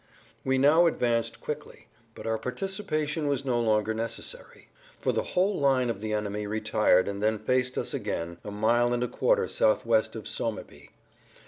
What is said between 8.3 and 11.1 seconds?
a mile and a quarter southwest of Sommepy.